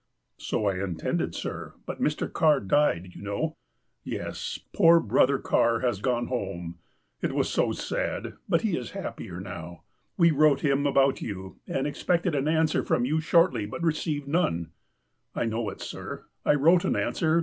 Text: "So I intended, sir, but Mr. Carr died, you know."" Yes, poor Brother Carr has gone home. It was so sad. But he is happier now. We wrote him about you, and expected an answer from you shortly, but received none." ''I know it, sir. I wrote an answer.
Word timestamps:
"So 0.39 0.65
I 0.65 0.83
intended, 0.83 1.35
sir, 1.35 1.75
but 1.85 2.01
Mr. 2.01 2.27
Carr 2.33 2.59
died, 2.59 3.11
you 3.13 3.21
know."" 3.21 3.55
Yes, 4.03 4.57
poor 4.73 4.99
Brother 4.99 5.37
Carr 5.37 5.81
has 5.81 6.01
gone 6.01 6.25
home. 6.25 6.79
It 7.21 7.33
was 7.35 7.51
so 7.51 7.71
sad. 7.71 8.33
But 8.49 8.61
he 8.61 8.75
is 8.75 8.93
happier 8.97 9.39
now. 9.39 9.83
We 10.17 10.31
wrote 10.31 10.61
him 10.61 10.87
about 10.87 11.21
you, 11.21 11.59
and 11.67 11.85
expected 11.85 12.33
an 12.33 12.47
answer 12.47 12.81
from 12.83 13.05
you 13.05 13.21
shortly, 13.21 13.67
but 13.67 13.83
received 13.83 14.27
none." 14.27 14.71
''I 15.35 15.45
know 15.45 15.69
it, 15.69 15.81
sir. 15.81 16.25
I 16.43 16.55
wrote 16.55 16.83
an 16.83 16.95
answer. 16.95 17.39